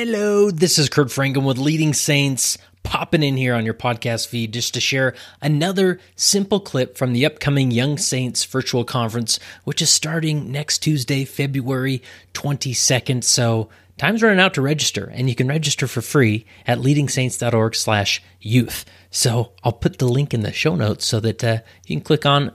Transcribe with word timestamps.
Hello, 0.00 0.52
this 0.52 0.78
is 0.78 0.88
Kurt 0.88 1.08
Francom 1.08 1.42
with 1.42 1.58
Leading 1.58 1.92
Saints, 1.92 2.56
popping 2.84 3.24
in 3.24 3.36
here 3.36 3.52
on 3.52 3.64
your 3.64 3.74
podcast 3.74 4.28
feed 4.28 4.52
just 4.52 4.74
to 4.74 4.80
share 4.80 5.12
another 5.42 5.98
simple 6.14 6.60
clip 6.60 6.96
from 6.96 7.12
the 7.12 7.26
upcoming 7.26 7.72
Young 7.72 7.98
Saints 7.98 8.44
virtual 8.44 8.84
conference, 8.84 9.40
which 9.64 9.82
is 9.82 9.90
starting 9.90 10.52
next 10.52 10.78
Tuesday, 10.84 11.24
February 11.24 12.00
22nd. 12.32 13.24
So 13.24 13.70
time's 13.96 14.22
running 14.22 14.38
out 14.38 14.54
to 14.54 14.62
register, 14.62 15.10
and 15.12 15.28
you 15.28 15.34
can 15.34 15.48
register 15.48 15.88
for 15.88 16.00
free 16.00 16.46
at 16.64 16.78
leadingsaints.org 16.78 17.74
slash 17.74 18.22
youth. 18.40 18.84
So 19.10 19.50
I'll 19.64 19.72
put 19.72 19.98
the 19.98 20.06
link 20.06 20.32
in 20.32 20.42
the 20.42 20.52
show 20.52 20.76
notes 20.76 21.06
so 21.06 21.18
that 21.18 21.42
uh, 21.42 21.58
you 21.86 21.96
can 21.96 22.04
click 22.04 22.24
on 22.24 22.52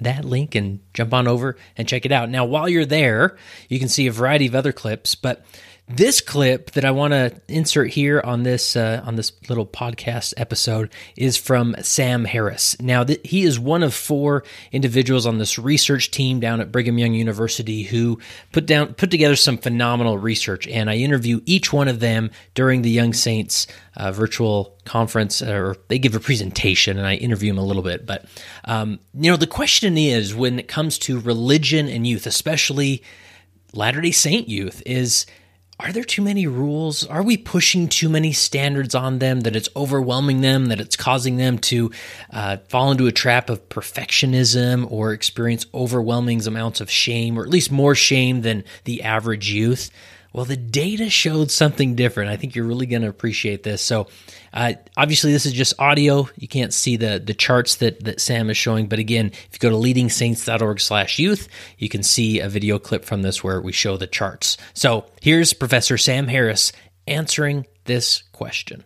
that 0.00 0.24
link 0.24 0.54
and 0.54 0.80
jump 0.94 1.12
on 1.12 1.28
over 1.28 1.56
and 1.76 1.86
check 1.86 2.06
it 2.06 2.12
out. 2.12 2.30
Now, 2.30 2.46
while 2.46 2.70
you're 2.70 2.86
there, 2.86 3.36
you 3.68 3.78
can 3.78 3.88
see 3.88 4.06
a 4.06 4.12
variety 4.12 4.46
of 4.46 4.54
other 4.54 4.72
clips, 4.72 5.14
but 5.14 5.44
this 5.88 6.20
clip 6.20 6.72
that 6.72 6.84
I 6.84 6.90
want 6.90 7.12
to 7.12 7.40
insert 7.46 7.90
here 7.90 8.20
on 8.24 8.42
this 8.42 8.74
uh, 8.74 9.02
on 9.04 9.14
this 9.14 9.32
little 9.48 9.66
podcast 9.66 10.34
episode 10.36 10.90
is 11.16 11.36
from 11.36 11.76
Sam 11.80 12.24
Hardy. 12.24 12.56
Now, 12.80 13.04
th- 13.04 13.20
he 13.22 13.44
is 13.44 13.58
one 13.58 13.84
of 13.84 13.94
four 13.94 14.42
individuals 14.72 15.26
on 15.26 15.38
this 15.38 15.60
research 15.60 16.10
team 16.10 16.40
down 16.40 16.60
at 16.60 16.72
Brigham 16.72 16.98
Young 16.98 17.14
University 17.14 17.84
who 17.84 18.18
put 18.50 18.66
down 18.66 18.94
put 18.94 19.12
together 19.12 19.36
some 19.36 19.58
phenomenal 19.58 20.18
research, 20.18 20.66
and 20.66 20.90
I 20.90 20.96
interview 20.96 21.40
each 21.46 21.72
one 21.72 21.86
of 21.86 22.00
them 22.00 22.30
during 22.54 22.82
the 22.82 22.90
Young 22.90 23.12
Saints 23.12 23.68
uh, 23.96 24.10
virtual 24.10 24.76
conference, 24.84 25.40
or 25.40 25.76
they 25.86 26.00
give 26.00 26.16
a 26.16 26.20
presentation, 26.20 26.98
and 26.98 27.06
I 27.06 27.14
interview 27.14 27.52
them 27.52 27.58
a 27.58 27.64
little 27.66 27.82
bit. 27.82 28.06
But 28.06 28.24
um, 28.64 28.98
you 29.14 29.30
know, 29.30 29.36
the 29.36 29.46
question 29.46 29.96
is 29.96 30.34
when 30.34 30.58
it 30.58 30.66
comes 30.66 30.98
to 31.00 31.20
religion 31.20 31.88
and 31.88 32.04
youth, 32.04 32.26
especially 32.26 33.04
Latter 33.72 34.00
Day 34.00 34.10
Saint 34.10 34.48
youth, 34.48 34.82
is 34.84 35.26
are 35.78 35.92
there 35.92 36.04
too 36.04 36.22
many 36.22 36.46
rules? 36.46 37.06
Are 37.06 37.22
we 37.22 37.36
pushing 37.36 37.88
too 37.88 38.08
many 38.08 38.32
standards 38.32 38.94
on 38.94 39.18
them 39.18 39.40
that 39.40 39.54
it's 39.54 39.68
overwhelming 39.76 40.40
them, 40.40 40.66
that 40.66 40.80
it's 40.80 40.96
causing 40.96 41.36
them 41.36 41.58
to 41.58 41.90
uh, 42.32 42.56
fall 42.68 42.90
into 42.90 43.06
a 43.06 43.12
trap 43.12 43.50
of 43.50 43.68
perfectionism 43.68 44.90
or 44.90 45.12
experience 45.12 45.66
overwhelming 45.74 46.46
amounts 46.46 46.80
of 46.80 46.90
shame, 46.90 47.38
or 47.38 47.42
at 47.42 47.50
least 47.50 47.70
more 47.70 47.94
shame 47.94 48.40
than 48.40 48.64
the 48.84 49.02
average 49.02 49.50
youth? 49.50 49.90
Well, 50.36 50.44
the 50.44 50.54
data 50.54 51.08
showed 51.08 51.50
something 51.50 51.94
different. 51.94 52.28
I 52.28 52.36
think 52.36 52.54
you're 52.54 52.66
really 52.66 52.84
going 52.84 53.00
to 53.00 53.08
appreciate 53.08 53.62
this. 53.62 53.80
So, 53.80 54.08
uh, 54.52 54.74
obviously, 54.94 55.32
this 55.32 55.46
is 55.46 55.54
just 55.54 55.72
audio. 55.78 56.28
You 56.36 56.46
can't 56.46 56.74
see 56.74 56.98
the 56.98 57.18
the 57.18 57.32
charts 57.32 57.76
that 57.76 58.04
that 58.04 58.20
Sam 58.20 58.50
is 58.50 58.58
showing. 58.58 58.86
But 58.86 58.98
again, 58.98 59.28
if 59.28 59.48
you 59.54 59.58
go 59.58 59.70
to 59.70 59.76
leadingsaints.org/youth, 59.76 61.48
you 61.78 61.88
can 61.88 62.02
see 62.02 62.40
a 62.40 62.50
video 62.50 62.78
clip 62.78 63.06
from 63.06 63.22
this 63.22 63.42
where 63.42 63.62
we 63.62 63.72
show 63.72 63.96
the 63.96 64.06
charts. 64.06 64.58
So 64.74 65.06
here's 65.22 65.54
Professor 65.54 65.96
Sam 65.96 66.28
Hardy 66.28 66.60
answering 67.06 67.64
this 67.84 68.22
question. 68.32 68.84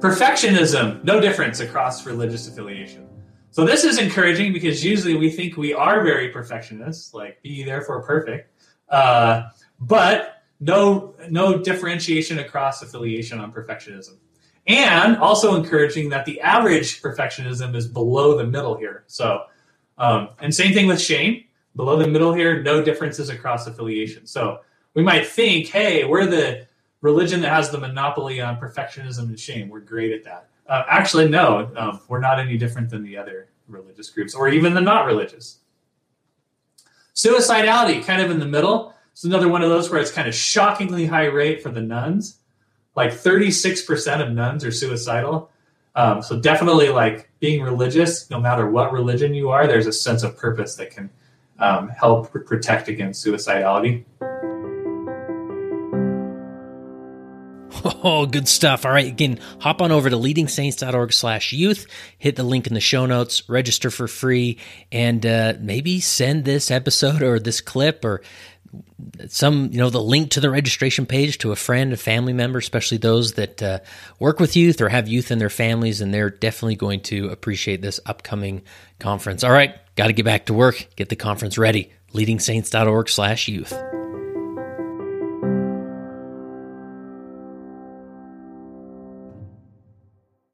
Perfectionism, 0.00 1.04
no 1.04 1.20
difference 1.20 1.60
across 1.60 2.04
religious 2.06 2.48
affiliation. 2.48 3.06
So 3.52 3.64
this 3.64 3.84
is 3.84 3.98
encouraging 3.98 4.52
because 4.52 4.84
usually 4.84 5.14
we 5.14 5.30
think 5.30 5.56
we 5.56 5.74
are 5.74 6.02
very 6.02 6.30
perfectionists, 6.30 7.14
like 7.14 7.40
be 7.42 7.62
therefore 7.62 8.02
perfect. 8.02 8.49
Uh, 8.90 9.48
but 9.80 10.42
no 10.60 11.14
no 11.30 11.58
differentiation 11.58 12.38
across 12.38 12.82
affiliation 12.82 13.40
on 13.40 13.52
perfectionism. 13.52 14.16
And 14.66 15.16
also 15.16 15.56
encouraging 15.56 16.10
that 16.10 16.26
the 16.26 16.40
average 16.40 17.00
perfectionism 17.00 17.74
is 17.74 17.86
below 17.86 18.36
the 18.36 18.44
middle 18.44 18.76
here. 18.76 19.04
So, 19.06 19.44
um, 19.96 20.28
and 20.40 20.54
same 20.54 20.74
thing 20.74 20.86
with 20.86 21.00
shame, 21.00 21.44
below 21.76 21.98
the 21.98 22.06
middle 22.06 22.34
here, 22.34 22.62
no 22.62 22.82
differences 22.82 23.30
across 23.30 23.66
affiliation. 23.66 24.26
So 24.26 24.60
we 24.94 25.02
might 25.02 25.26
think, 25.26 25.68
hey, 25.68 26.04
we're 26.04 26.26
the 26.26 26.66
religion 27.00 27.40
that 27.40 27.50
has 27.50 27.70
the 27.70 27.78
monopoly 27.78 28.40
on 28.40 28.58
perfectionism 28.58 29.20
and 29.20 29.40
shame. 29.40 29.68
We're 29.68 29.80
great 29.80 30.12
at 30.12 30.24
that. 30.24 30.48
Uh, 30.68 30.84
actually, 30.88 31.28
no, 31.28 31.70
um, 31.76 32.00
we're 32.08 32.20
not 32.20 32.38
any 32.38 32.56
different 32.56 32.90
than 32.90 33.02
the 33.02 33.16
other 33.16 33.48
religious 33.66 34.10
groups 34.10 34.34
or 34.34 34.48
even 34.48 34.74
the 34.74 34.80
not 34.80 35.06
religious. 35.06 35.58
Suicidality, 37.20 38.02
kind 38.02 38.22
of 38.22 38.30
in 38.30 38.38
the 38.38 38.46
middle. 38.46 38.94
It's 39.12 39.24
another 39.24 39.48
one 39.48 39.62
of 39.62 39.68
those 39.68 39.90
where 39.90 40.00
it's 40.00 40.10
kind 40.10 40.26
of 40.26 40.34
shockingly 40.34 41.04
high 41.04 41.26
rate 41.26 41.62
for 41.62 41.68
the 41.68 41.82
nones. 41.82 42.38
Like 42.96 43.12
36% 43.12 44.26
of 44.26 44.32
nones 44.32 44.64
are 44.64 44.72
suicidal. 44.72 45.50
Um, 45.94 46.22
so 46.22 46.40
definitely 46.40 46.88
like 46.88 47.28
being 47.38 47.62
religious, 47.62 48.30
no 48.30 48.40
matter 48.40 48.70
what 48.70 48.90
religion 48.90 49.34
you 49.34 49.50
are, 49.50 49.66
there's 49.66 49.86
a 49.86 49.92
sense 49.92 50.22
of 50.22 50.38
purpose 50.38 50.76
that 50.76 50.92
can 50.92 51.10
um, 51.58 51.90
help 51.90 52.32
protect 52.32 52.88
against 52.88 53.22
suicidality. 53.22 54.04
Oh, 57.84 58.26
good 58.26 58.48
stuff. 58.48 58.84
All 58.84 58.92
right. 58.92 59.06
Again, 59.06 59.38
hop 59.60 59.80
on 59.82 59.92
over 59.92 60.10
to 60.10 60.16
leadingsaints.org 60.16 61.12
slash 61.12 61.52
youth, 61.52 61.86
hit 62.18 62.36
the 62.36 62.42
link 62.42 62.66
in 62.66 62.74
the 62.74 62.80
show 62.80 63.06
notes, 63.06 63.48
register 63.48 63.90
for 63.90 64.08
free, 64.08 64.58
and 64.90 65.24
uh, 65.24 65.54
maybe 65.60 66.00
send 66.00 66.44
this 66.44 66.70
episode 66.70 67.22
or 67.22 67.38
this 67.38 67.60
clip 67.60 68.04
or 68.04 68.22
some, 69.28 69.70
you 69.72 69.78
know, 69.78 69.90
the 69.90 70.02
link 70.02 70.30
to 70.32 70.40
the 70.40 70.50
registration 70.50 71.06
page 71.06 71.38
to 71.38 71.52
a 71.52 71.56
friend, 71.56 71.92
a 71.92 71.96
family 71.96 72.32
member, 72.32 72.58
especially 72.58 72.98
those 72.98 73.34
that 73.34 73.62
uh, 73.62 73.78
work 74.18 74.38
with 74.40 74.56
youth 74.56 74.80
or 74.80 74.88
have 74.88 75.08
youth 75.08 75.30
in 75.30 75.38
their 75.38 75.50
families, 75.50 76.00
and 76.00 76.12
they're 76.12 76.30
definitely 76.30 76.76
going 76.76 77.00
to 77.00 77.28
appreciate 77.28 77.82
this 77.82 78.00
upcoming 78.06 78.62
conference. 78.98 79.42
All 79.42 79.52
right. 79.52 79.74
Got 79.96 80.06
to 80.06 80.12
get 80.12 80.24
back 80.24 80.46
to 80.46 80.54
work, 80.54 80.86
get 80.96 81.08
the 81.08 81.16
conference 81.16 81.58
ready. 81.58 81.90
leadingsaints.org 82.12 83.08
slash 83.08 83.48
youth. 83.48 83.72